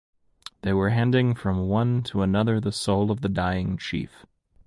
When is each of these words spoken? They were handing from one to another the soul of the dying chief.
They 0.63 0.73
were 0.73 0.89
handing 0.89 1.35
from 1.35 1.67
one 1.69 2.01
to 2.05 2.23
another 2.23 2.59
the 2.59 2.71
soul 2.71 3.11
of 3.11 3.21
the 3.21 3.29
dying 3.29 3.77
chief. 3.77 4.25